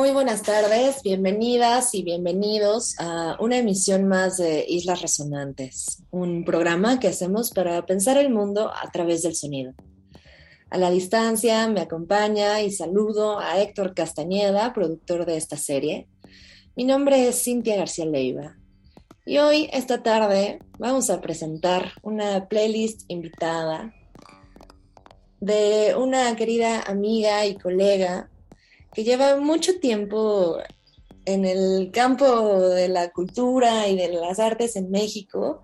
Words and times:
Muy 0.00 0.12
buenas 0.12 0.40
tardes, 0.40 1.02
bienvenidas 1.02 1.94
y 1.94 2.02
bienvenidos 2.02 2.94
a 2.98 3.36
una 3.38 3.58
emisión 3.58 4.08
más 4.08 4.38
de 4.38 4.64
Islas 4.66 5.02
Resonantes, 5.02 6.02
un 6.10 6.46
programa 6.46 6.98
que 6.98 7.08
hacemos 7.08 7.50
para 7.50 7.84
pensar 7.84 8.16
el 8.16 8.30
mundo 8.30 8.70
a 8.70 8.90
través 8.90 9.20
del 9.24 9.34
sonido. 9.34 9.74
A 10.70 10.78
la 10.78 10.90
distancia 10.90 11.68
me 11.68 11.82
acompaña 11.82 12.62
y 12.62 12.70
saludo 12.70 13.40
a 13.40 13.60
Héctor 13.60 13.92
Castañeda, 13.92 14.72
productor 14.72 15.26
de 15.26 15.36
esta 15.36 15.58
serie. 15.58 16.08
Mi 16.76 16.84
nombre 16.84 17.28
es 17.28 17.44
Cintia 17.44 17.76
García 17.76 18.06
Leiva 18.06 18.56
y 19.26 19.36
hoy, 19.36 19.68
esta 19.70 20.02
tarde, 20.02 20.60
vamos 20.78 21.10
a 21.10 21.20
presentar 21.20 21.92
una 22.02 22.48
playlist 22.48 23.02
invitada 23.08 23.94
de 25.40 25.94
una 25.94 26.34
querida 26.36 26.84
amiga 26.86 27.44
y 27.44 27.56
colega 27.56 28.30
que 28.92 29.04
lleva 29.04 29.36
mucho 29.36 29.78
tiempo 29.78 30.58
en 31.24 31.44
el 31.44 31.90
campo 31.92 32.60
de 32.60 32.88
la 32.88 33.10
cultura 33.10 33.88
y 33.88 33.96
de 33.96 34.08
las 34.08 34.38
artes 34.38 34.76
en 34.76 34.90
México, 34.90 35.60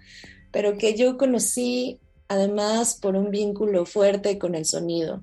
pero 0.52 0.76
que 0.78 0.94
yo 0.94 1.16
conocí 1.16 1.98
además 2.28 2.98
por 3.00 3.16
un 3.16 3.30
vínculo 3.30 3.86
fuerte 3.86 4.38
con 4.38 4.54
el 4.54 4.64
sonido. 4.64 5.20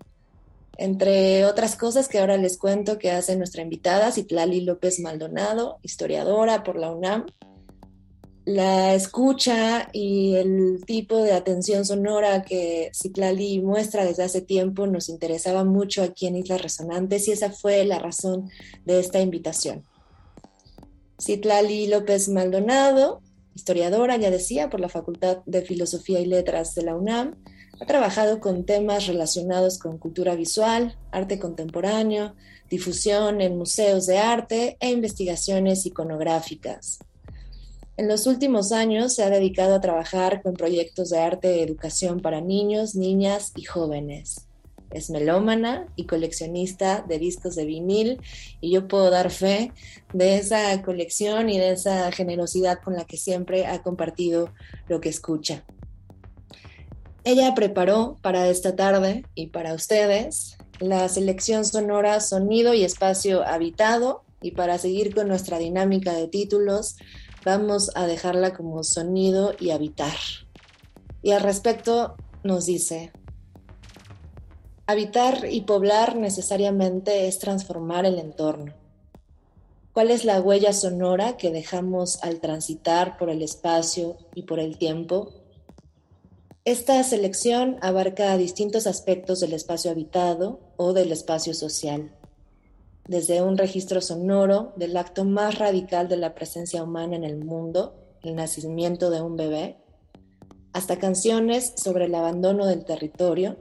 Entre 0.77 1.45
otras 1.45 1.75
cosas 1.75 2.07
que 2.07 2.19
ahora 2.19 2.37
les 2.37 2.57
cuento 2.57 2.97
que 2.97 3.11
hace 3.11 3.35
nuestra 3.35 3.61
invitada, 3.61 4.11
Citlali 4.11 4.61
López 4.61 4.99
Maldonado, 4.99 5.77
historiadora 5.83 6.63
por 6.63 6.77
la 6.77 6.91
UNAM, 6.91 7.27
la 8.45 8.93
escucha 8.93 9.89
y 9.93 10.35
el 10.35 10.83
tipo 10.85 11.17
de 11.17 11.31
atención 11.31 11.85
sonora 11.85 12.43
que 12.43 12.91
Citlali 12.93 13.61
muestra 13.61 14.03
desde 14.03 14.23
hace 14.23 14.41
tiempo 14.41 14.85
nos 14.85 15.07
interesaba 15.07 15.63
mucho 15.63 16.03
aquí 16.03 16.27
en 16.27 16.35
Islas 16.35 16.61
Resonantes 16.61 17.27
y 17.27 17.31
esa 17.31 17.51
fue 17.51 17.85
la 17.85 17.99
razón 17.99 18.49
de 18.85 18.99
esta 18.99 19.21
invitación. 19.21 19.83
Citlali 21.21 21.87
López 21.87 22.27
Maldonado, 22.27 23.21
historiadora, 23.55 24.17
ya 24.17 24.29
decía, 24.29 24.69
por 24.69 24.81
la 24.81 24.89
Facultad 24.89 25.37
de 25.45 25.61
Filosofía 25.61 26.19
y 26.19 26.25
Letras 26.25 26.75
de 26.75 26.83
la 26.83 26.95
UNAM, 26.95 27.35
ha 27.79 27.85
trabajado 27.85 28.41
con 28.41 28.65
temas 28.65 29.07
relacionados 29.07 29.79
con 29.79 29.97
cultura 29.97 30.35
visual, 30.35 30.97
arte 31.11 31.39
contemporáneo, 31.39 32.35
difusión 32.69 33.39
en 33.39 33.57
museos 33.57 34.05
de 34.05 34.17
arte 34.17 34.77
e 34.81 34.91
investigaciones 34.91 35.85
iconográficas. 35.85 36.99
En 37.95 38.07
los 38.07 38.25
últimos 38.25 38.71
años 38.71 39.13
se 39.13 39.23
ha 39.23 39.29
dedicado 39.29 39.75
a 39.75 39.81
trabajar 39.81 40.41
con 40.41 40.55
proyectos 40.55 41.11
de 41.11 41.19
arte 41.19 41.57
y 41.57 41.59
educación 41.59 42.21
para 42.21 42.41
niños, 42.41 42.95
niñas 42.95 43.51
y 43.55 43.65
jóvenes. 43.65 44.47
Es 44.89 45.11
melómana 45.11 45.85
y 45.95 46.05
coleccionista 46.05 47.03
de 47.07 47.19
discos 47.19 47.55
de 47.55 47.65
vinil 47.65 48.19
y 48.61 48.71
yo 48.71 48.87
puedo 48.87 49.11
dar 49.11 49.29
fe 49.29 49.71
de 50.11 50.37
esa 50.37 50.81
colección 50.81 51.49
y 51.49 51.59
de 51.59 51.73
esa 51.73 52.11
generosidad 52.11 52.79
con 52.83 52.95
la 52.95 53.05
que 53.05 53.17
siempre 53.17 53.67
ha 53.67 53.83
compartido 53.83 54.51
lo 54.87 54.99
que 54.99 55.09
escucha. 55.09 55.63
Ella 57.23 57.53
preparó 57.53 58.17
para 58.23 58.49
esta 58.49 58.75
tarde 58.75 59.23
y 59.35 59.47
para 59.47 59.75
ustedes 59.75 60.57
la 60.79 61.07
selección 61.09 61.63
sonora 61.63 62.19
Sonido 62.21 62.73
y 62.73 62.83
Espacio 62.83 63.43
Habitado 63.43 64.23
y 64.41 64.51
para 64.51 64.77
seguir 64.77 65.13
con 65.13 65.27
nuestra 65.27 65.59
dinámica 65.59 66.13
de 66.13 66.27
títulos 66.27 66.97
vamos 67.45 67.91
a 67.95 68.07
dejarla 68.07 68.53
como 68.53 68.83
sonido 68.83 69.53
y 69.59 69.71
habitar. 69.71 70.15
Y 71.21 71.31
al 71.31 71.41
respecto 71.41 72.15
nos 72.43 72.65
dice, 72.65 73.11
habitar 74.87 75.45
y 75.49 75.61
poblar 75.61 76.15
necesariamente 76.15 77.27
es 77.27 77.39
transformar 77.39 78.05
el 78.05 78.19
entorno. 78.19 78.73
¿Cuál 79.93 80.09
es 80.09 80.25
la 80.25 80.41
huella 80.41 80.73
sonora 80.73 81.37
que 81.37 81.51
dejamos 81.51 82.21
al 82.23 82.39
transitar 82.39 83.17
por 83.17 83.29
el 83.29 83.43
espacio 83.43 84.17
y 84.33 84.43
por 84.43 84.59
el 84.59 84.77
tiempo? 84.77 85.31
Esta 86.65 87.03
selección 87.03 87.77
abarca 87.81 88.35
distintos 88.37 88.87
aspectos 88.87 89.39
del 89.39 89.53
espacio 89.53 89.91
habitado 89.91 90.59
o 90.77 90.93
del 90.93 91.11
espacio 91.11 91.53
social 91.53 92.11
desde 93.07 93.41
un 93.41 93.57
registro 93.57 94.01
sonoro 94.01 94.73
del 94.75 94.95
acto 94.95 95.25
más 95.25 95.59
radical 95.59 96.07
de 96.07 96.17
la 96.17 96.33
presencia 96.33 96.83
humana 96.83 97.15
en 97.15 97.23
el 97.23 97.43
mundo, 97.43 97.95
el 98.21 98.35
nacimiento 98.35 99.09
de 99.09 99.21
un 99.21 99.35
bebé, 99.35 99.77
hasta 100.71 100.97
canciones 100.97 101.73
sobre 101.75 102.05
el 102.05 102.15
abandono 102.15 102.65
del 102.65 102.85
territorio, 102.85 103.57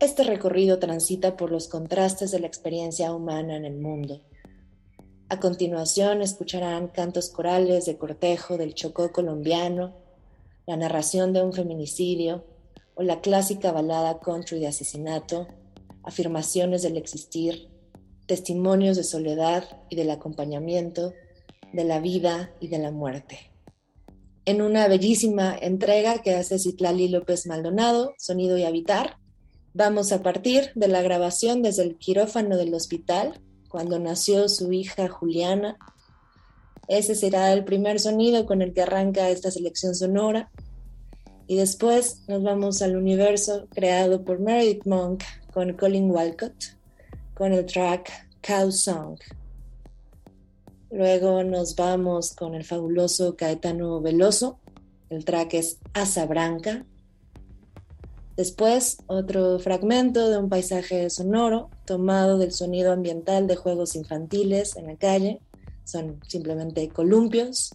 este 0.00 0.24
recorrido 0.24 0.78
transita 0.78 1.36
por 1.36 1.52
los 1.52 1.68
contrastes 1.68 2.32
de 2.32 2.40
la 2.40 2.48
experiencia 2.48 3.12
humana 3.12 3.56
en 3.56 3.64
el 3.64 3.76
mundo. 3.76 4.20
A 5.28 5.40
continuación 5.40 6.20
escucharán 6.20 6.88
cantos 6.88 7.30
corales 7.30 7.86
de 7.86 7.96
cortejo 7.96 8.58
del 8.58 8.74
Chocó 8.74 9.12
colombiano, 9.12 9.94
la 10.66 10.76
narración 10.76 11.32
de 11.32 11.42
un 11.42 11.52
feminicidio 11.52 12.44
o 12.94 13.02
la 13.02 13.20
clásica 13.20 13.72
balada 13.72 14.18
country 14.18 14.58
de 14.58 14.66
asesinato, 14.66 15.46
afirmaciones 16.02 16.82
del 16.82 16.96
existir, 16.96 17.73
testimonios 18.26 18.96
de 18.96 19.04
soledad 19.04 19.64
y 19.90 19.96
del 19.96 20.10
acompañamiento, 20.10 21.12
de 21.72 21.84
la 21.84 22.00
vida 22.00 22.52
y 22.60 22.68
de 22.68 22.78
la 22.78 22.90
muerte. 22.90 23.50
En 24.46 24.62
una 24.62 24.88
bellísima 24.88 25.56
entrega 25.58 26.22
que 26.22 26.34
hace 26.34 26.58
Citlali 26.58 27.08
López 27.08 27.46
Maldonado, 27.46 28.14
Sonido 28.18 28.58
y 28.58 28.64
Habitar, 28.64 29.16
vamos 29.72 30.12
a 30.12 30.22
partir 30.22 30.70
de 30.74 30.88
la 30.88 31.02
grabación 31.02 31.62
desde 31.62 31.82
el 31.82 31.96
quirófano 31.96 32.56
del 32.56 32.74
hospital, 32.74 33.40
cuando 33.68 33.98
nació 33.98 34.48
su 34.48 34.72
hija 34.72 35.08
Juliana. 35.08 35.76
Ese 36.86 37.14
será 37.14 37.52
el 37.52 37.64
primer 37.64 37.98
sonido 37.98 38.46
con 38.46 38.62
el 38.62 38.72
que 38.72 38.82
arranca 38.82 39.30
esta 39.30 39.50
selección 39.50 39.94
sonora. 39.94 40.50
Y 41.46 41.56
después 41.56 42.22
nos 42.28 42.42
vamos 42.42 42.82
al 42.82 42.96
universo 42.96 43.66
creado 43.70 44.24
por 44.24 44.38
Meredith 44.38 44.86
Monk 44.86 45.24
con 45.52 45.72
Colin 45.72 46.10
Walcott 46.10 46.74
con 47.34 47.52
el 47.52 47.66
track 47.66 48.10
Cow 48.46 48.70
Song. 48.70 49.18
Luego 50.90 51.42
nos 51.42 51.74
vamos 51.74 52.34
con 52.34 52.54
el 52.54 52.64
fabuloso 52.64 53.34
Caetano 53.36 54.00
Veloso. 54.00 54.60
El 55.10 55.24
track 55.24 55.54
es 55.54 55.78
Asa 55.92 56.26
Branca. 56.26 56.86
Después, 58.36 58.98
otro 59.06 59.58
fragmento 59.58 60.30
de 60.30 60.38
un 60.38 60.48
paisaje 60.48 61.10
sonoro 61.10 61.70
tomado 61.84 62.38
del 62.38 62.52
sonido 62.52 62.92
ambiental 62.92 63.46
de 63.46 63.56
juegos 63.56 63.96
infantiles 63.96 64.76
en 64.76 64.86
la 64.86 64.96
calle. 64.96 65.40
Son 65.84 66.20
simplemente 66.28 66.88
columpios. 66.88 67.74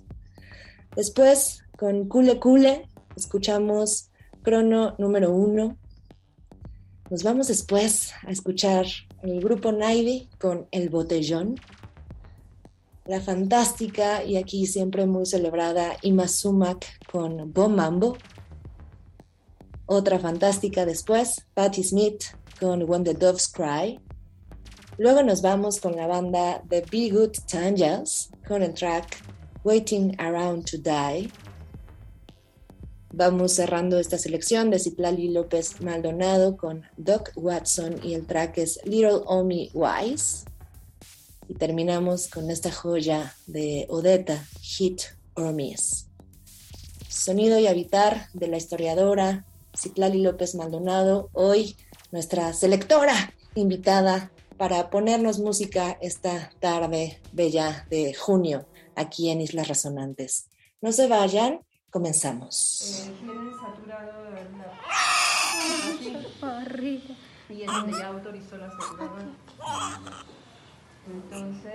Después, 0.95 1.63
con 1.77 2.07
Cule 2.07 2.39
Cule, 2.39 2.89
escuchamos 3.15 4.09
crono 4.41 4.95
número 4.97 5.33
uno. 5.33 5.77
Nos 7.09 7.23
vamos 7.23 7.47
después 7.47 8.11
a 8.25 8.31
escuchar 8.31 8.85
el 9.23 9.41
grupo 9.41 9.71
Navy 9.71 10.29
con 10.39 10.67
El 10.71 10.89
Botellón, 10.89 11.55
la 13.05 13.19
fantástica 13.19 14.23
y 14.23 14.37
aquí 14.37 14.65
siempre 14.65 15.05
muy 15.05 15.25
celebrada 15.25 15.97
Ima 16.03 16.27
Sumac 16.27 16.85
con 17.11 17.51
Bomambo, 17.51 18.17
otra 19.85 20.19
fantástica 20.19 20.85
después, 20.85 21.47
Patti 21.55 21.83
Smith 21.83 22.23
con 22.59 22.87
When 22.87 23.03
the 23.03 23.13
Doves 23.13 23.47
Cry. 23.47 23.99
Luego 24.97 25.23
nos 25.23 25.41
vamos 25.41 25.79
con 25.79 25.95
la 25.95 26.05
banda 26.05 26.61
The 26.69 26.85
Be 26.91 27.09
Good 27.09 27.37
Tangels 27.49 28.29
con 28.47 28.61
el 28.61 28.73
track 28.73 29.23
Waiting 29.63 30.15
Around 30.19 30.69
to 30.69 30.77
Die. 30.77 31.31
Vamos 33.11 33.53
cerrando 33.53 33.97
esta 33.99 34.19
selección 34.19 34.69
de 34.69 34.77
Citlali 34.77 35.29
López 35.29 35.81
Maldonado 35.81 36.55
con 36.57 36.83
Doc 36.95 37.31
Watson 37.35 37.95
y 38.03 38.13
el 38.13 38.27
track 38.27 38.59
es 38.59 38.79
Little 38.85 39.21
Omi 39.25 39.71
Wise. 39.73 40.45
Y 41.47 41.55
terminamos 41.55 42.27
con 42.27 42.51
esta 42.51 42.71
joya 42.71 43.35
de 43.47 43.87
Odetta, 43.89 44.45
Hit 44.61 45.01
or 45.33 45.53
Miss. 45.53 46.05
Sonido 47.07 47.57
y 47.57 47.65
habitar 47.65 48.27
de 48.33 48.47
la 48.47 48.57
historiadora 48.57 49.47
Citlali 49.75 50.21
López 50.21 50.53
Maldonado, 50.53 51.31
hoy 51.33 51.75
nuestra 52.11 52.53
selectora 52.53 53.33
invitada 53.55 54.31
para 54.57 54.91
ponernos 54.91 55.39
música 55.39 55.97
esta 55.99 56.51
tarde 56.59 57.19
bella 57.31 57.87
de 57.89 58.13
junio 58.13 58.67
aquí 58.95 59.31
en 59.31 59.41
Islas 59.41 59.67
Resonantes. 59.67 60.49
No 60.81 60.91
se 60.91 61.07
vayan, 61.07 61.61
comenzamos. 61.89 62.81
Eh, 63.07 63.15
tienen 63.19 63.51
saturado 63.59 64.29
la... 64.31 64.39
Arriba. 66.57 67.15
Y 67.49 67.63
es 67.63 67.67
donde 67.67 67.93
ya 67.93 68.07
autorizó 68.07 68.57
la 68.57 68.69
saturadora. 68.69 69.25
Entonces... 71.07 71.73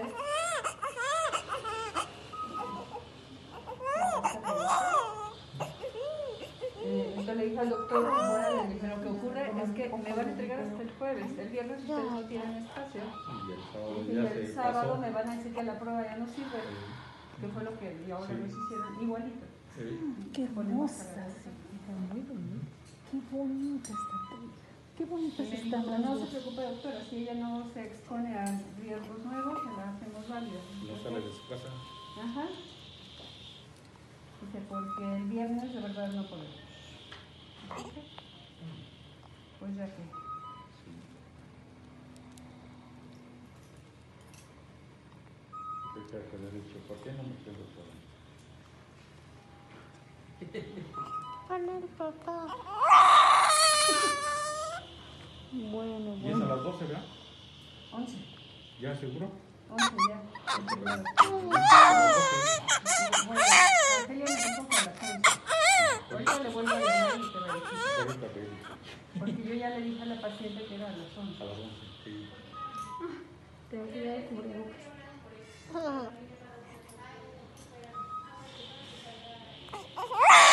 Eh, 6.87 7.06
entonces 7.08 7.37
le 7.37 7.44
dije 7.46 7.58
al 7.58 7.70
doctor 7.70 8.02
Morales, 8.02 8.69
le 8.69 8.75
dije, 8.75 8.88
lo 8.88 9.00
que 9.00 9.08
ocurre 9.08 9.50
es 9.62 9.70
que 9.70 9.88
me 9.88 10.12
van 10.12 10.26
a 10.26 10.31
entregar 10.31 10.60
hasta 10.60 10.82
el 10.82 10.90
jueves, 10.99 11.38
el 11.38 11.49
viernes 11.49 11.81
ustedes 11.81 12.10
no 12.10 12.25
tienen 12.26 12.56
espacio. 12.56 13.00
Y 14.06 14.19
el 14.19 14.55
sábado, 14.55 14.99
me 14.99 15.10
van 15.10 15.31
a 15.31 15.37
decir 15.37 15.55
que 15.55 15.62
la 15.62 15.78
prueba 15.78 16.02
ya 16.05 16.17
no 16.17 16.26
sirve, 16.26 16.60
que 17.40 17.49
fue 17.49 17.64
lo 17.64 17.78
que 17.78 18.05
y 18.06 18.10
ahora 18.10 18.34
nos 18.34 18.50
hicieron 18.50 19.02
igualito. 19.02 19.54
Qué 19.75 20.44
hermosa, 20.44 21.26
muy 22.12 22.21
bonita. 22.21 22.62
Qué 23.11 23.19
bonita 23.31 23.88
está 23.93 24.15
Qué 24.97 25.05
bonita 25.05 25.43
está. 25.43 25.99
No 25.99 26.17
se 26.17 26.26
preocupe, 26.26 26.62
doctora, 26.62 27.05
si 27.11 27.17
ella 27.17 27.35
no 27.35 27.69
se 27.75 27.87
expone 27.87 28.38
a 28.38 28.44
riesgos 28.81 29.25
nuevos, 29.25 29.59
se 29.65 29.76
la 29.76 29.91
hacemos 29.91 30.29
válida. 30.29 30.61
No 30.87 31.03
sale 31.03 31.21
de 31.21 31.32
su 31.32 31.49
casa. 31.49 31.69
Ajá. 32.23 32.47
Dice, 34.41 34.65
porque 34.69 35.17
el 35.17 35.25
viernes 35.25 35.75
de 35.75 35.81
verdad 35.81 36.12
no 36.12 36.29
podemos. 36.29 36.55
Pues 39.59 39.77
ya 39.77 39.87
que. 39.87 40.03
Creo 46.11 46.31
que 46.31 46.38
le 46.38 46.49
he 46.49 46.62
dicho, 46.62 46.79
¿por 46.87 46.97
qué 46.99 47.11
no 47.11 47.23
me 47.25 47.35
quedo 47.43 47.65
solo? 47.75 47.94
Hola, 51.48 51.81
papá. 51.96 52.46
Bueno, 55.52 56.16
¿Y 56.16 56.26
es 56.28 56.34
a 56.34 56.36
bueno. 56.38 56.46
las 56.56 56.64
12, 56.64 56.84
verdad? 56.86 57.04
11. 57.92 58.16
¿Ya 58.81 58.96
seguro? 58.96 59.31
11 59.70 59.84
ya. 60.08 60.20
Bueno, 63.26 63.42
Celia 64.06 64.25
me 64.25 64.34
dijo 64.34 64.69
que 64.69 64.76
a 64.76 64.84
las 64.84 64.94
11. 65.02 65.31
Ahorita 66.10 66.38
le 66.42 66.48
vuelvo 66.50 66.70
a 66.70 66.81
llamar 66.81 67.16
y 67.16 67.19
te. 67.32 67.38
Ahorita 68.02 68.28
te 68.28 68.40
digo. 68.40 68.52
Porque 69.19 69.42
yo 69.44 69.54
ya 69.54 69.69
le 69.70 69.81
dije 69.82 70.02
a 70.02 70.06
la 70.06 70.20
paciente 70.20 70.64
que 70.66 70.75
era 70.75 70.88
a 70.88 70.92
las 70.96 71.16
11. 71.16 71.42
A 71.42 71.46
las 71.46 71.58
11, 71.58 71.70
sí. 72.04 72.28
Tengo 73.70 73.86
que 73.92 73.98
ir 73.98 74.10
a 74.10 74.12
cubrebocas. 74.28 74.82
Oh, 79.75 79.87
oh, 79.97 80.09
oh. 80.09 80.44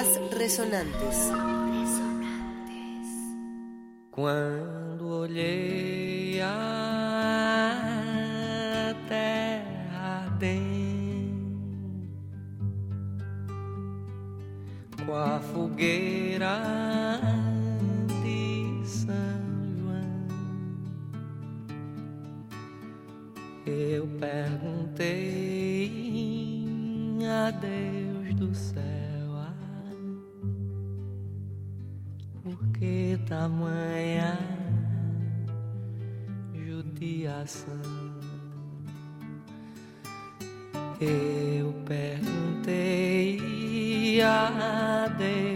Islas 0.00 0.16
Resonantes. 0.32 1.28
Quando 4.10 5.06
olhei 5.08 6.40
a 6.40 7.74
terra 9.06 10.24
ardente 10.24 12.08
com 15.04 15.14
a 15.14 15.38
fogueira 15.40 16.62
de 18.22 18.82
São 18.86 19.14
João, 19.80 20.26
eu 23.66 24.08
perguntei 24.18 25.10
a 27.26 27.50
Deus 27.50 28.34
do 28.34 28.54
céu. 28.54 29.09
Que 32.80 33.20
tamanha 33.28 34.38
judiação? 36.54 37.78
Eu 40.98 41.74
perguntei 41.84 43.38
a 44.22 45.06
Deus 45.18 45.49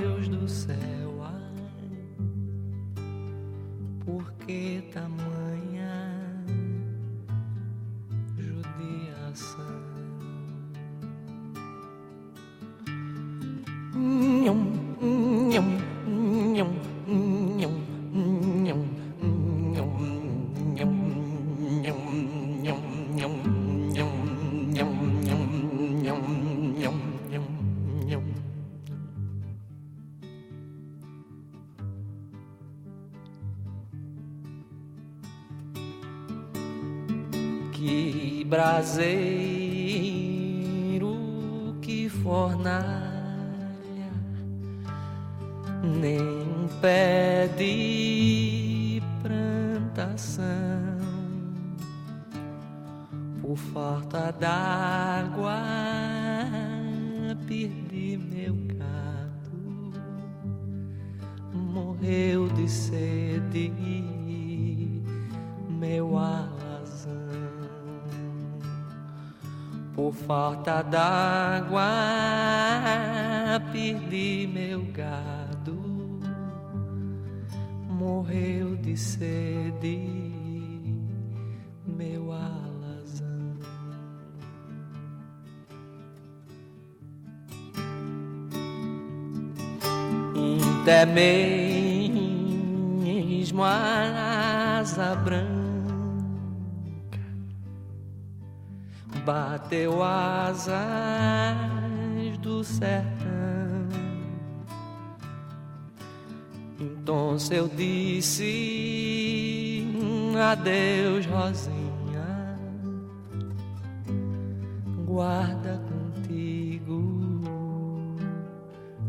por 69.95 70.13
falta 70.13 70.83
d'água 70.83 71.89
perdi 73.73 74.49
meu 74.53 74.83
gado. 74.93 76.21
Morreu 77.89 78.77
de 78.77 78.97
sede 78.97 80.33
meu 81.87 82.33
alazão. 82.33 83.57
Até 90.83 91.07
mesmo 91.07 92.35
a 93.63 94.79
asa 94.81 95.15
branca 95.15 95.54
bateu 99.25 100.03
asas 100.03 100.77
do 102.43 102.63
sertão. 102.63 103.89
Então 106.79 107.37
eu 107.51 107.67
disse 107.69 108.45
adeus, 110.51 111.25
Rosinha, 111.27 112.59
guarda 115.07 115.81
contigo 115.89 117.01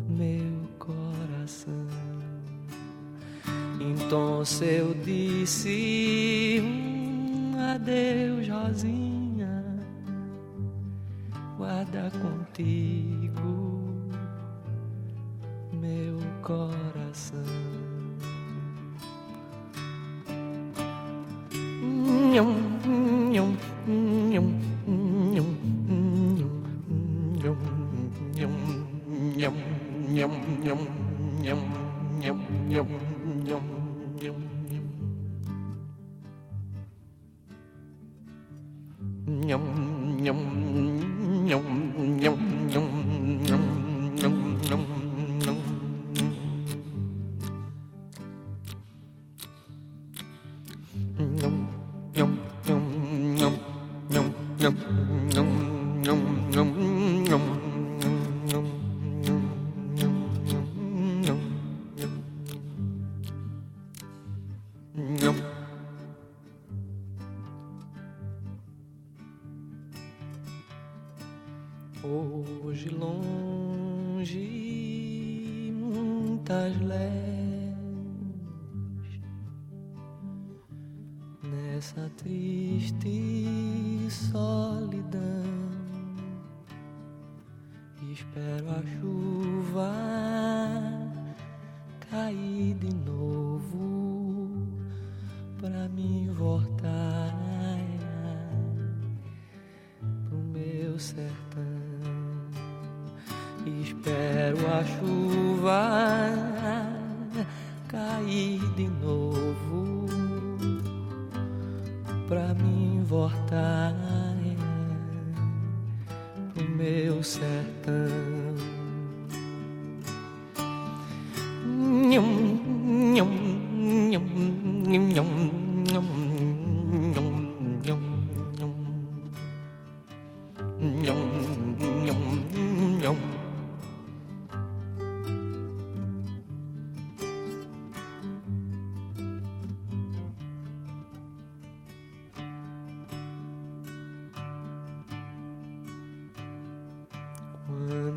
meu 0.07 0.69
coração. 0.79 1.87
Então 3.79 4.43
eu 4.61 4.93
disse 5.03 6.61
adeus, 7.73 8.47
Rosinha, 8.47 9.04
的。 12.55 13.04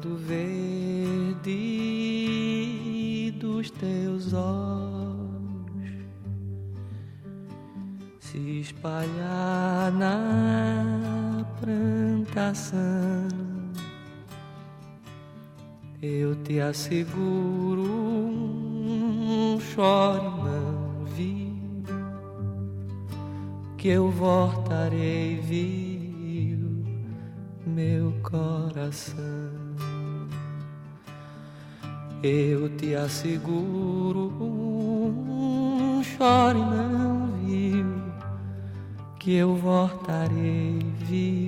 Quando 0.00 0.16
verde 0.16 1.42
dos 3.40 3.68
teus 3.72 4.32
olhos 4.32 6.06
se 8.20 8.60
espalhar 8.60 9.90
na 9.90 11.44
plantação, 11.60 12.78
eu 16.00 16.36
te 16.44 16.60
asseguro, 16.60 17.82
um 19.02 19.58
chore 19.58 20.22
não 20.22 20.78
que 23.76 23.88
eu 23.88 24.12
voltarei 24.12 25.40
vivo 25.40 26.86
meu 27.66 28.12
coração. 28.22 29.57
Eu 32.20 32.68
te 32.70 32.96
asseguro, 32.96 34.32
um 34.40 36.02
chore 36.02 36.58
não 36.58 37.28
viu, 37.44 37.86
que 39.20 39.34
eu 39.34 39.54
voltarei 39.54 40.80
viu 40.98 41.47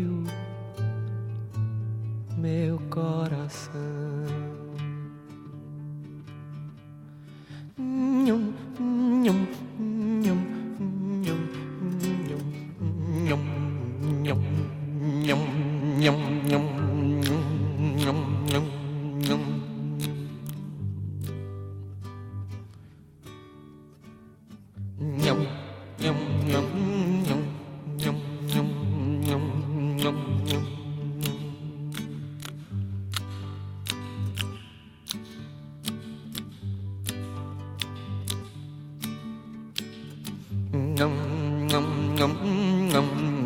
hum, 42.93 43.09
hum. 43.09 43.40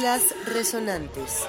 Islas 0.00 0.34
Resonantes. 0.46 1.44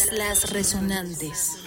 Islas 0.00 0.50
Resonantes. 0.50 1.59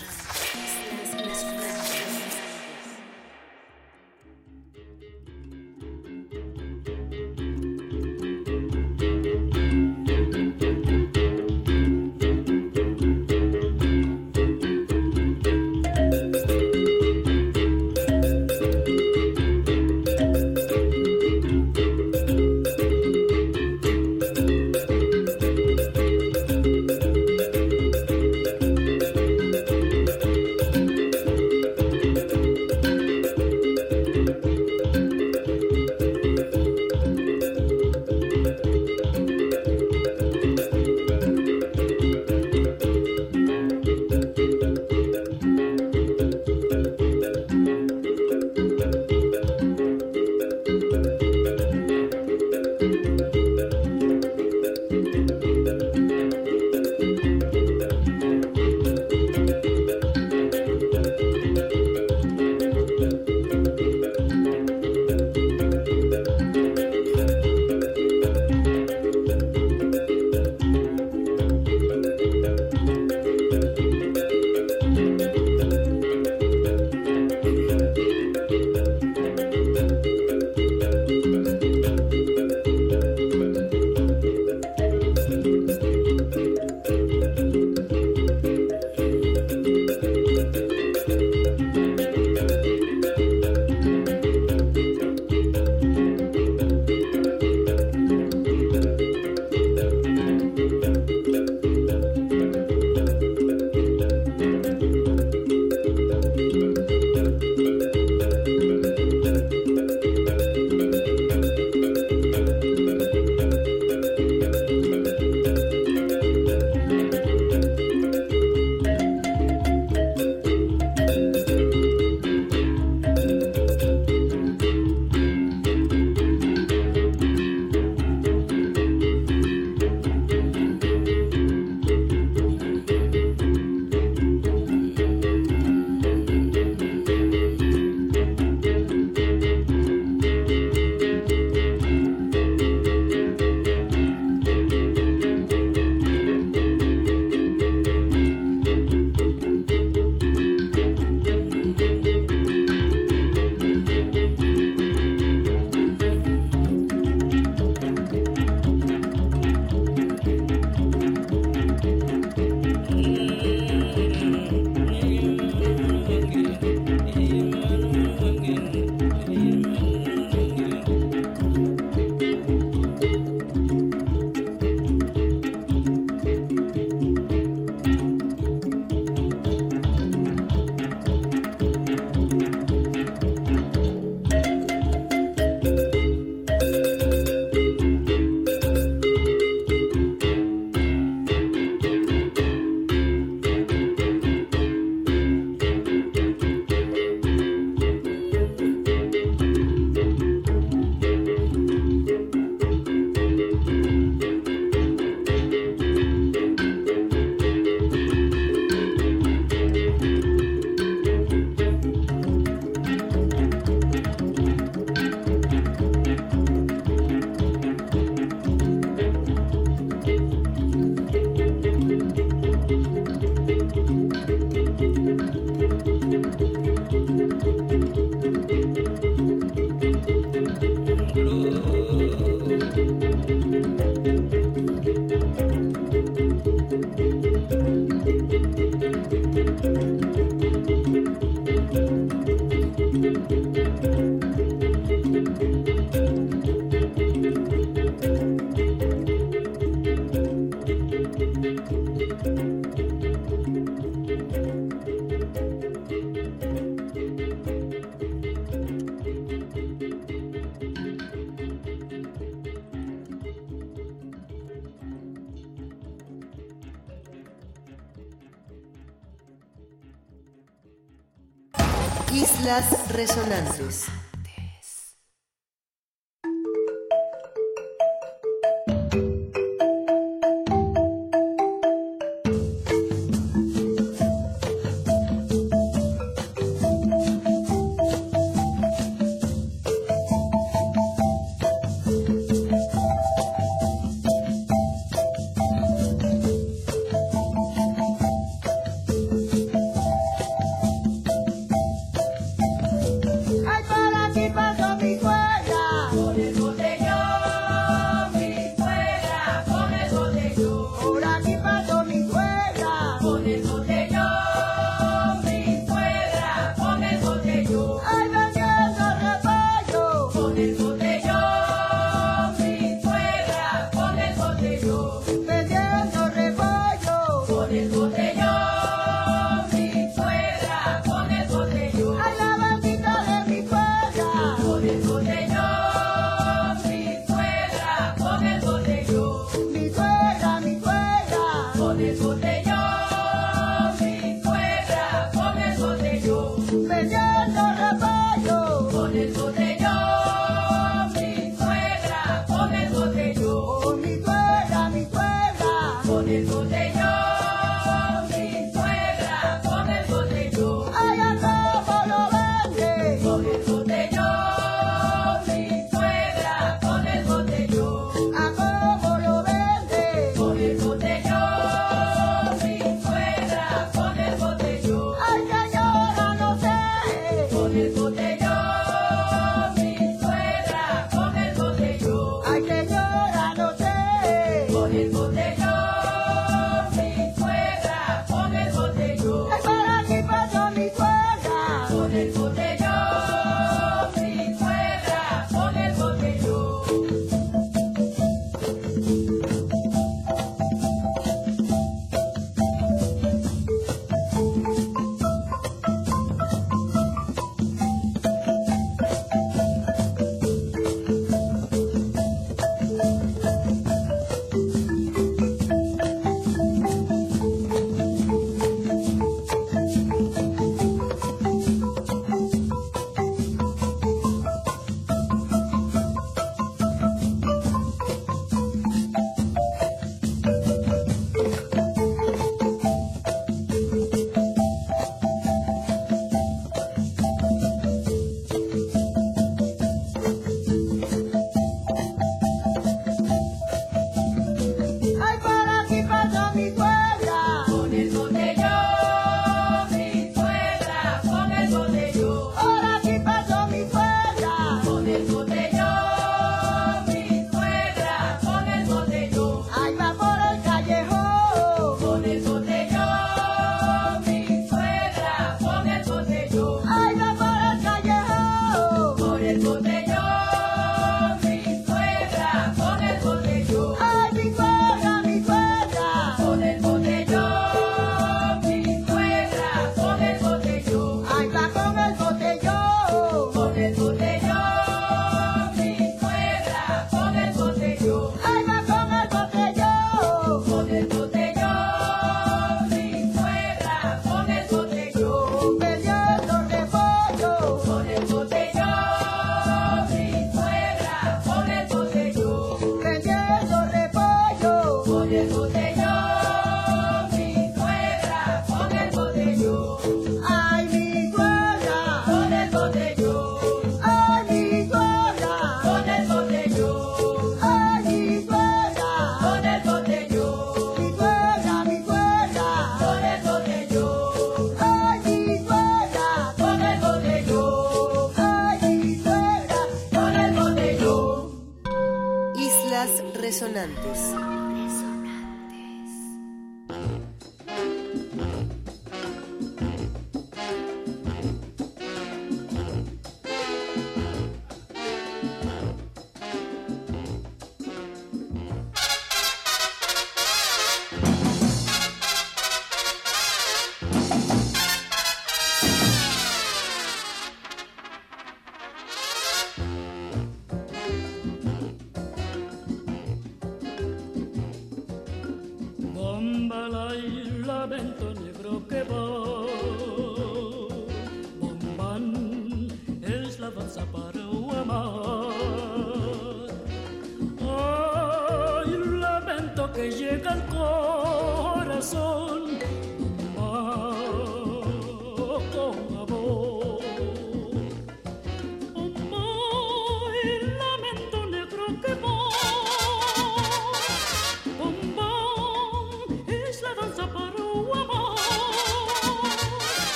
Islas 272.13 272.65
Resonantes. 272.91 274.03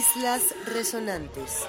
Islas 0.00 0.54
Resonantes. 0.64 1.66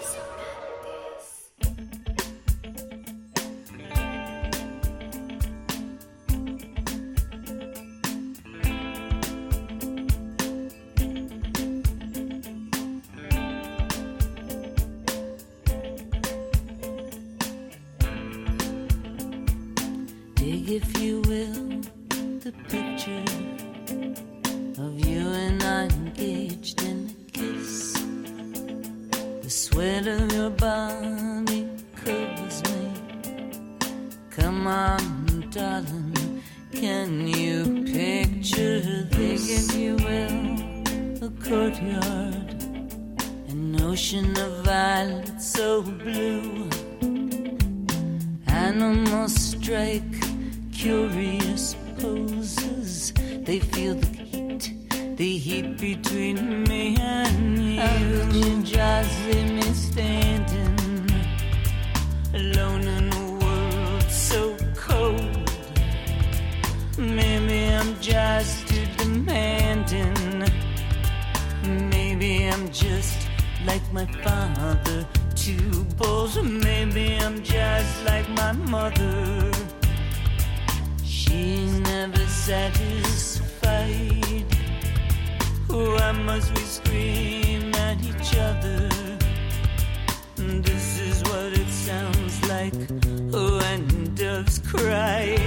When 92.71 94.15
doves 94.15 94.59
cry. 94.59 95.40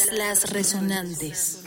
Islas 0.00 0.44
Resonantes. 0.50 1.59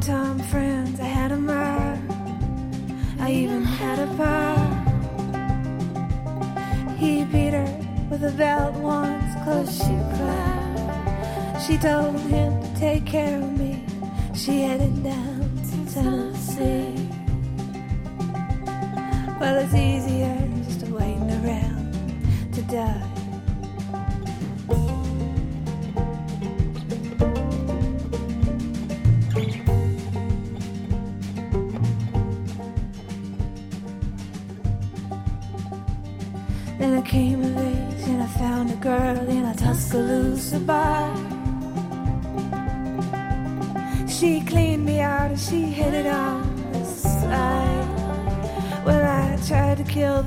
time 0.00 0.38
friends, 0.38 1.00
I 1.00 1.04
had 1.04 1.32
a 1.32 1.36
mirror, 1.36 1.98
I 3.20 3.30
even 3.30 3.62
had 3.62 3.98
a 3.98 4.06
bar. 4.14 4.56
He 6.96 7.24
beat 7.24 7.52
her 7.52 7.66
with 8.10 8.24
a 8.24 8.32
belt 8.32 8.74
once, 8.74 9.34
close 9.44 9.70
she 9.76 9.96
cried. 10.16 11.62
She 11.66 11.78
told 11.78 12.20
him 12.20 12.60
to 12.62 12.74
take 12.78 13.06
care 13.06 13.38
of 13.38 13.52
me, 13.58 13.84
she 14.34 14.62
headed 14.62 15.02
down 15.02 15.50
to 15.68 15.94
Tennessee. 15.94 17.08
Well, 19.40 19.56
it's 19.62 19.74
easier 19.74 20.36
just 20.64 20.82
waiting 20.88 21.30
around 21.30 22.52
to 22.54 22.62
die. 22.62 23.05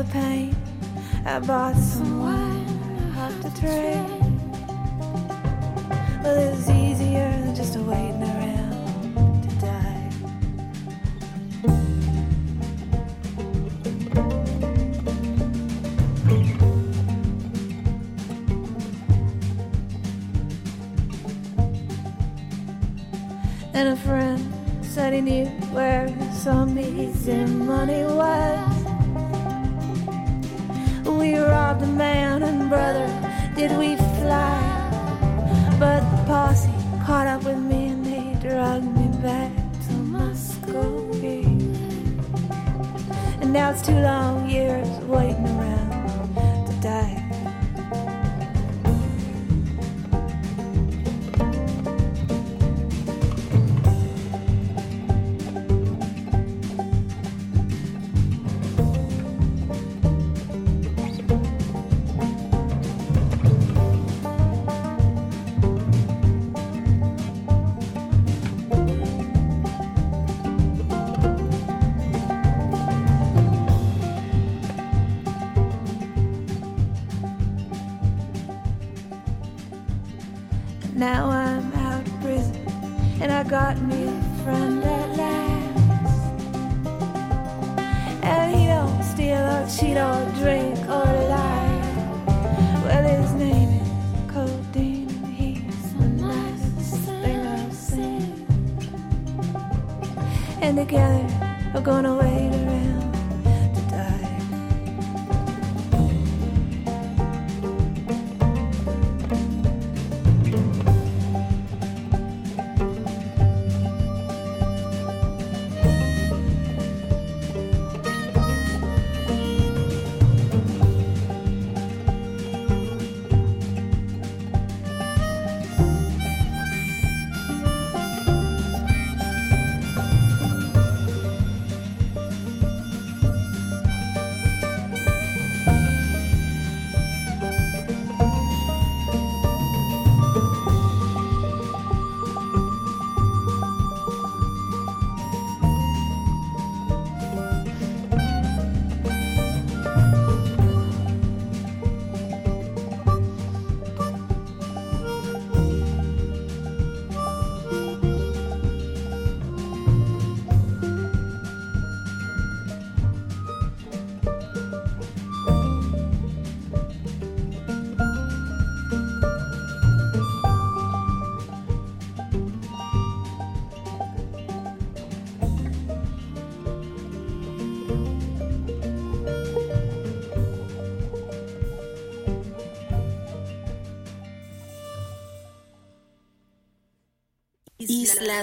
champagne. 0.09 0.55
I 1.25 1.39
bought 1.39 1.75
some 1.75 2.21
wine 2.21 3.13
off 3.17 3.41
the 3.41 3.49
train. 3.59 4.39
Well, 6.23 6.37
it 6.37 6.51
was 6.51 6.69
easier 6.69 7.29
than 7.29 7.55
just 7.55 7.75
waiting 7.77 8.23
around 8.23 9.43
to 9.43 9.49
die. 9.59 10.09
And 23.73 23.89
a 23.89 23.95
friend 23.95 24.53
said 24.83 25.13
he 25.13 25.21
knew 25.21 25.45
where 25.71 26.07
some 26.33 26.77
easy 26.77 27.45
money 27.45 28.03
was. 28.03 28.18
clouds 43.69 43.87
too 43.87 43.99
long, 43.99 44.49
you 44.49 44.68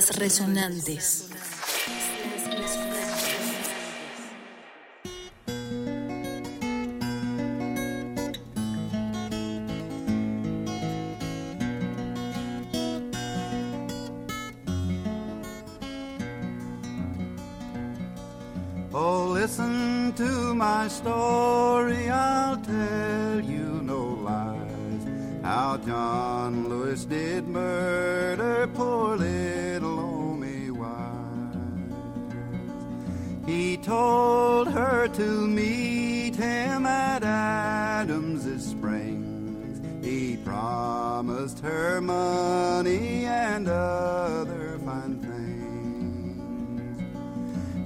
Resonantes. 0.04 1.25
Adams's 38.06 38.64
Springs. 38.64 40.06
He 40.06 40.36
promised 40.36 41.58
her 41.58 42.00
money 42.00 43.24
and 43.24 43.66
other 43.66 44.78
fine 44.84 45.18
things. 45.18 47.02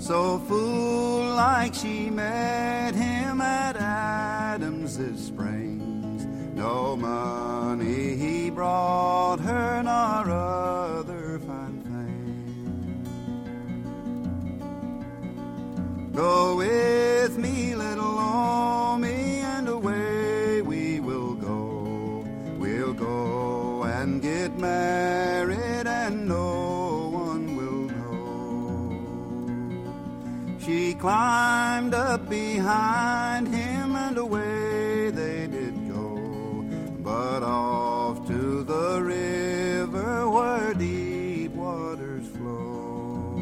So 0.04 0.38
fool 0.40 1.24
like 1.34 1.72
she 1.72 2.10
met 2.10 2.94
him 2.94 3.40
at 3.40 3.76
Adams's 3.78 5.28
Springs. 5.28 6.26
No 6.54 6.96
money 6.96 8.14
he 8.16 8.50
brought 8.50 9.40
her 9.40 9.82
nor 9.82 10.30
other 10.30 11.38
fine 11.46 11.80
things. 11.80 13.08
Go 16.14 16.56
with 16.56 17.09
climbed 31.00 31.94
up 31.94 32.28
behind 32.28 33.48
him, 33.48 33.96
and 33.96 34.18
away 34.18 35.10
they 35.10 35.46
did 35.46 35.74
go. 35.88 36.62
But 36.98 37.42
off 37.42 38.26
to 38.26 38.62
the 38.62 39.00
river 39.02 40.28
where 40.28 40.74
deep 40.74 41.52
waters 41.52 42.28
flow. 42.36 43.40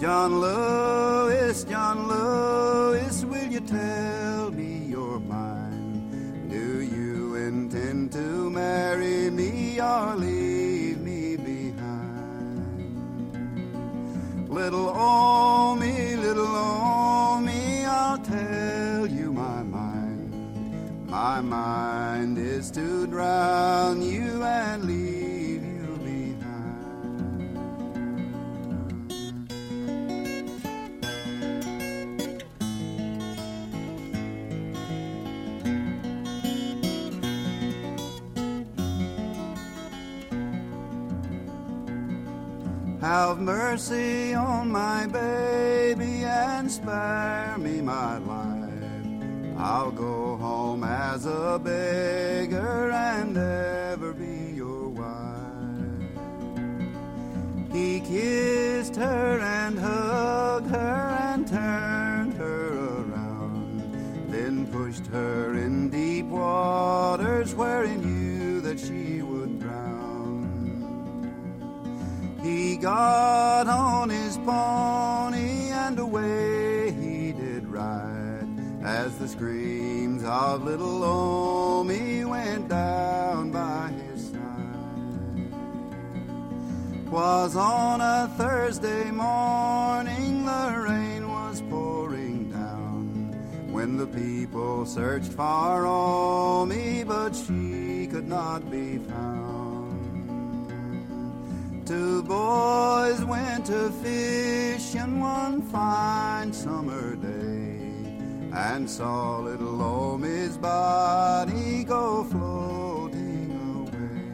John 0.00 0.40
Lewis, 0.40 1.62
John 1.62 2.08
Lewis, 2.08 3.24
will 3.24 3.46
you 3.46 3.60
tell 3.60 4.50
me 4.50 4.78
your 4.86 5.20
mind? 5.20 6.50
Do 6.50 6.80
you 6.82 7.36
intend 7.36 8.10
to 8.12 8.50
marry 8.50 9.30
me 9.30 9.80
or 9.80 10.13
Little 14.54 15.74
me, 15.74 16.14
little 16.14 16.46
Omi, 16.46 17.84
I'll 17.84 18.18
tell 18.18 19.04
you 19.04 19.32
my 19.32 19.64
mind. 19.64 21.10
My 21.10 21.40
mind 21.40 22.38
is 22.38 22.70
to 22.70 23.08
drown 23.08 24.00
you 24.00 24.44
and 24.44 24.84
leave 24.84 25.03
Have 43.04 43.38
mercy 43.38 44.32
on 44.32 44.72
my 44.72 45.06
baby 45.06 46.24
and 46.24 46.72
spare 46.72 47.58
me 47.58 47.82
my 47.82 48.16
life. 48.16 49.58
I'll 49.58 49.90
go 49.90 50.38
home 50.38 50.84
as 50.84 51.26
a 51.26 51.60
beggar 51.62 52.90
and 52.92 53.36
ever 53.36 54.14
be 54.14 54.54
your 54.56 54.88
wife. 54.88 56.00
He 57.70 58.00
kissed 58.00 58.96
her 58.96 59.38
and 59.38 59.78
hugged 59.78 60.70
her 60.70 61.18
and 61.28 61.46
turned 61.46 62.32
her 62.38 63.02
around, 63.02 64.30
then 64.30 64.66
pushed 64.68 65.08
her 65.08 65.56
in 65.56 65.90
deep 65.90 66.24
waters 66.24 67.54
where 67.54 67.84
got 72.84 73.66
on 73.66 74.10
his 74.10 74.36
pony 74.36 75.70
and 75.70 75.98
away 75.98 76.92
he 76.92 77.32
did 77.32 77.66
ride 77.66 78.46
as 78.82 79.16
the 79.16 79.26
screams 79.26 80.22
of 80.22 80.62
little 80.64 81.02
Omi 81.02 82.26
went 82.26 82.68
down 82.68 83.50
by 83.50 83.90
his 84.02 84.28
side. 84.28 85.50
Was 87.10 87.56
on 87.56 88.02
a 88.02 88.30
Thursday 88.36 89.10
morning, 89.10 90.44
the 90.44 90.84
rain 90.86 91.26
was 91.26 91.62
pouring 91.70 92.50
down 92.50 93.32
when 93.72 93.96
the 93.96 94.08
people 94.08 94.84
searched 94.84 95.32
for 95.32 95.86
Omi, 95.86 97.02
but 97.04 97.34
she 97.34 98.06
could 98.08 98.28
not 98.28 98.70
be 98.70 98.98
found. 98.98 99.43
Two 101.94 102.24
boys 102.24 103.24
went 103.24 103.66
to 103.66 103.88
fishing 104.02 105.20
one 105.20 105.62
fine 105.62 106.52
summer 106.52 107.14
day 107.14 107.78
and 108.52 108.90
saw 108.90 109.38
little 109.38 109.80
Omi's 109.80 110.58
body 110.58 111.84
go 111.84 112.24
floating 112.24 113.52
away. 113.78 114.24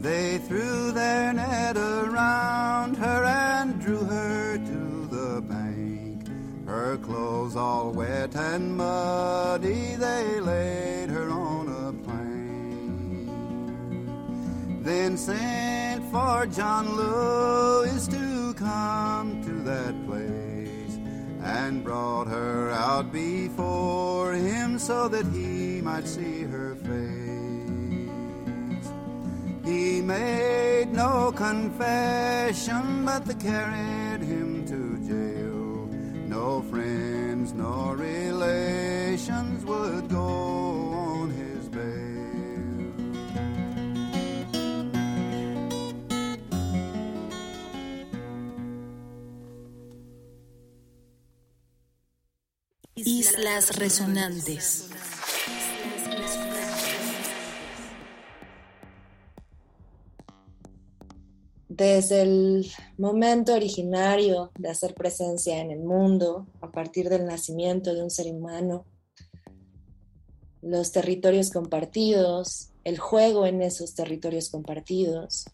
They 0.00 0.38
threw 0.38 0.90
their 0.90 1.32
net 1.32 1.76
around 1.76 2.96
her 2.96 3.24
clothes 7.46 7.56
all 7.56 7.92
wet 7.92 8.34
and 8.34 8.76
muddy, 8.76 9.94
they 9.96 10.40
laid 10.40 11.08
her 11.10 11.30
on 11.30 11.68
a 11.68 11.92
plank. 12.04 13.28
Then 14.84 15.16
sent 15.16 16.04
for 16.10 16.46
John 16.46 16.96
Lewis 16.96 18.08
to 18.08 18.52
come 18.54 19.44
to 19.44 19.52
that 19.62 19.94
place 20.06 20.98
and 21.42 21.84
brought 21.84 22.26
her 22.26 22.70
out 22.72 23.12
before 23.12 24.32
him 24.32 24.78
so 24.78 25.06
that 25.08 25.26
he 25.26 25.80
might 25.82 26.08
see 26.08 26.42
her 26.42 26.74
face. 26.74 26.92
He 29.64 30.00
made 30.00 30.92
no 30.92 31.32
confession, 31.32 33.04
but 33.04 33.24
they 33.24 33.34
carried 33.34 34.22
him 34.22 34.64
to 34.66 34.98
jail. 35.06 35.88
No 36.28 36.62
friends 36.62 37.25
nor 37.56 37.96
relations 37.96 39.64
would 39.64 40.08
go 40.08 40.18
on 40.20 41.30
his 41.30 41.68
bail. 41.68 42.92
Islas 52.96 53.70
Resonantes. 53.78 54.85
Desde 61.76 62.22
el 62.22 62.66
momento 62.96 63.52
originario 63.52 64.50
de 64.58 64.70
hacer 64.70 64.94
presencia 64.94 65.60
en 65.60 65.70
el 65.70 65.80
mundo, 65.80 66.46
a 66.62 66.72
partir 66.72 67.10
del 67.10 67.26
nacimiento 67.26 67.92
de 67.92 68.02
un 68.02 68.08
ser 68.08 68.32
humano, 68.32 68.86
los 70.62 70.90
territorios 70.90 71.50
compartidos, 71.50 72.70
el 72.84 72.98
juego 72.98 73.44
en 73.44 73.60
esos 73.60 73.94
territorios 73.94 74.48
compartidos, 74.48 75.50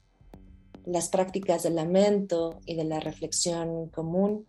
las 0.87 1.09
prácticas 1.09 1.65
del 1.65 1.75
lamento 1.75 2.61
y 2.67 2.77
de 2.77 2.85
la 2.85 3.01
reflexión 3.01 3.89
común, 3.89 4.47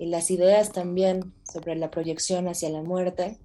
y 0.00 0.06
las 0.06 0.28
ideas 0.32 0.72
también 0.72 1.34
sobre 1.44 1.76
la 1.76 1.92
proyección 1.92 2.48
hacia 2.48 2.68
la 2.68 2.82
muerte, 2.82 3.38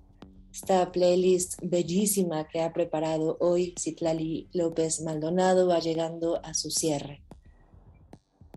esta 0.58 0.91
playlist 0.91 1.60
bellísima 1.62 2.47
que 2.47 2.62
ha 2.62 2.74
preparado 2.74 3.38
hoy 3.39 3.76
Citlali 3.80 4.49
López 4.53 5.01
Maldonado 5.01 5.68
va 5.68 5.78
llegando 5.78 6.43
a 6.43 6.55
su 6.55 6.72
cierre. 6.72 7.22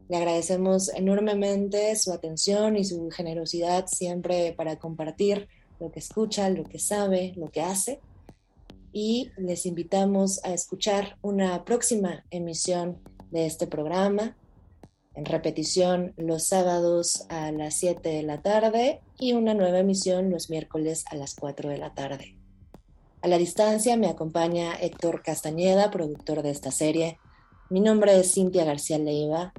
Le 0.09 0.17
agradecemos 0.17 0.89
enormemente 0.95 1.95
su 1.97 2.11
atención 2.11 2.79
y 2.79 2.87
su 2.87 3.11
generosidad 3.11 3.87
siempre 3.87 4.55
para 4.55 4.79
compartir 4.79 5.47
lo 5.79 5.93
que 5.93 5.99
escucha, 5.99 6.49
lo 6.49 6.65
que 6.65 6.79
sabe, 6.79 7.35
lo 7.37 7.51
que 7.51 7.61
hace. 7.61 8.01
Y 8.95 9.31
les 9.37 9.67
invitamos 9.67 10.43
a 10.43 10.55
escuchar 10.55 11.19
una 11.21 11.67
próxima 11.67 12.25
emisión 12.31 12.97
de 13.31 13.45
este 13.45 13.67
programa 13.67 14.39
en 15.15 15.25
repetición 15.25 16.15
los 16.17 16.47
sábados 16.47 17.27
a 17.29 17.51
las 17.53 17.75
7 17.77 18.09
de 18.09 18.23
la 18.23 18.43
tarde 18.43 19.01
y 19.19 19.33
una 19.33 19.55
nueva 19.55 19.81
emisión 19.81 20.31
los 20.31 20.51
miércoles 20.51 21.05
a 21.11 21.17
las 21.17 21.35
4 21.35 21.71
de 21.71 21.79
la 21.79 21.95
tarde. 21.95 22.37
A 23.23 23.29
la 23.29 23.37
distancia 23.37 23.97
me 23.97 24.09
acompaña 24.09 24.75
Héctor 24.75 25.23
Castañeda, 25.23 25.91
productor 25.91 26.43
de 26.43 26.51
esta 26.51 26.71
serie. 26.71 27.19
Mi 27.69 27.81
nombre 27.81 28.19
es 28.19 28.33
Cintia 28.33 28.65
García 28.65 28.99
Leiva. 28.99 29.53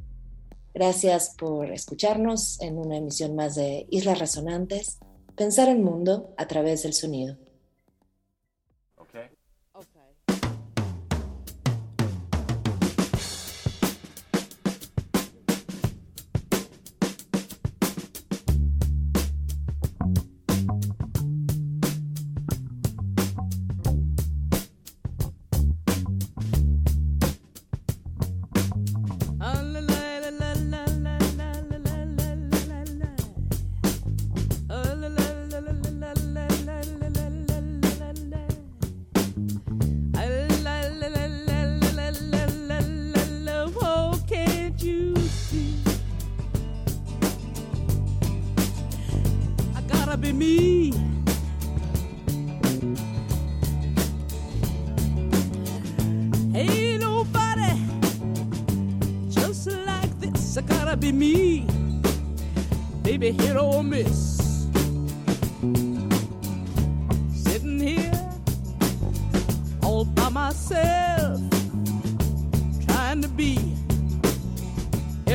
Gracias 0.73 1.35
por 1.37 1.71
escucharnos 1.71 2.59
en 2.61 2.77
una 2.77 2.97
emisión 2.97 3.35
más 3.35 3.55
de 3.55 3.85
Islas 3.89 4.19
Resonantes, 4.19 4.99
pensar 5.35 5.69
el 5.69 5.79
mundo 5.79 6.33
a 6.37 6.47
través 6.47 6.83
del 6.83 6.93
sonido. 6.93 7.37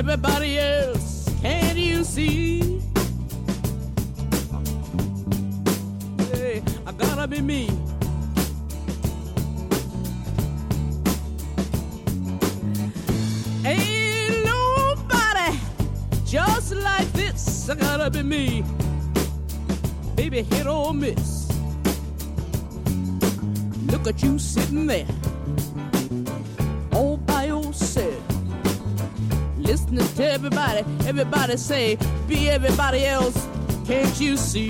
Everybody 0.08 0.56
else. 0.56 1.28
Can't 1.42 1.76
you 1.76 2.04
see? 2.04 2.80
Hey, 6.30 6.62
I 6.86 6.92
gotta 6.92 7.26
be 7.26 7.40
me. 7.40 7.68
Ain't 13.64 14.44
nobody 14.44 15.58
just 16.24 16.76
like 16.76 17.12
this. 17.12 17.68
I 17.68 17.74
gotta 17.74 18.08
be 18.08 18.22
me. 18.22 18.64
Baby, 20.14 20.42
hit 20.42 20.68
or 20.68 20.94
miss. 20.94 21.50
Look 23.86 24.06
at 24.06 24.22
you 24.22 24.38
sitting 24.38 24.86
there, 24.86 25.06
Listening 29.96 30.16
to 30.16 30.32
everybody, 30.32 30.84
everybody 31.08 31.56
say, 31.56 31.96
be 32.28 32.50
everybody 32.50 33.06
else. 33.06 33.48
Can't 33.86 34.20
you 34.20 34.36
see? 34.36 34.68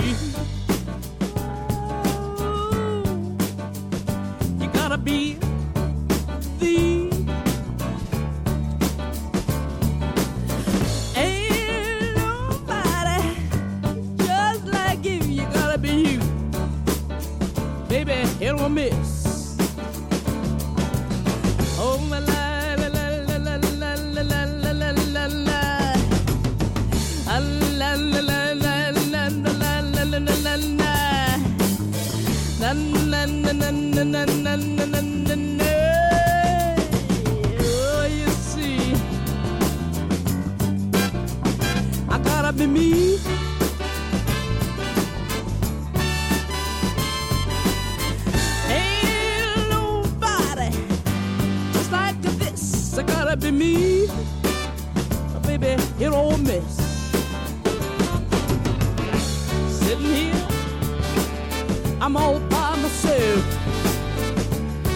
I'm 62.06 62.16
all 62.16 62.38
by 62.38 62.76
myself. 62.76 63.44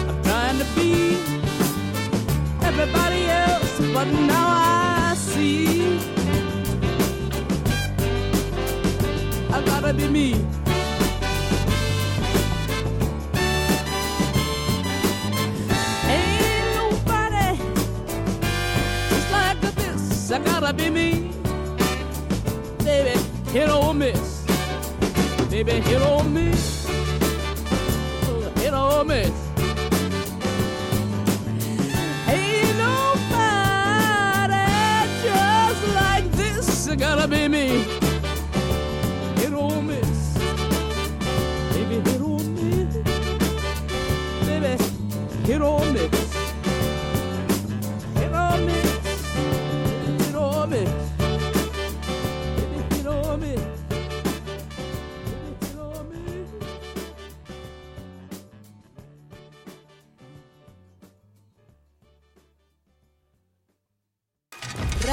I'm 0.07 0.23
trying 0.23 0.59
to 0.59 0.65
be 0.77 1.17
everybody 2.63 3.25
else, 3.25 3.81
but 3.93 4.07
now 4.07 4.47
I 4.47 5.13
see. 5.17 5.99
I 9.51 9.61
gotta 9.65 9.93
be 9.93 10.07
me. 10.07 10.35
I 20.33 20.39
gotta 20.45 20.73
be 20.73 20.89
me. 20.89 21.33
Baby, 22.85 23.19
hit 23.51 23.69
or 23.69 23.93
miss. 23.93 24.45
Baby, 25.49 25.73
hit 25.81 26.01
or 26.01 26.23
miss. 26.23 26.80
Miss. 29.03 29.31
Ain't 32.27 32.77
nobody 32.77 34.53
just 35.23 35.83
like 35.95 36.31
this. 36.33 36.87
Gotta 36.97 37.27
be 37.27 37.47
me. 37.47 37.85
Hit 39.37 39.53
or 39.53 39.81
miss. 39.81 40.37
Baby, 41.73 41.95
hit 42.09 42.21
or 42.21 42.39
miss. 42.39 42.95
Baby, 44.45 44.83
hit 45.45 45.61
or 45.61 45.83
miss. 45.85 46.20